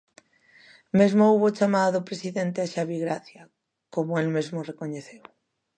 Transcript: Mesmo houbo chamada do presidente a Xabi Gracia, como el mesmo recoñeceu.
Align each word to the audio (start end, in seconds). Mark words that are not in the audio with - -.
Mesmo 0.99 1.21
houbo 1.29 1.47
chamada 1.57 1.93
do 1.95 2.05
presidente 2.09 2.57
a 2.61 2.69
Xabi 2.73 2.97
Gracia, 3.05 3.43
como 3.93 4.11
el 4.21 4.27
mesmo 4.35 4.59
recoñeceu. 4.69 5.23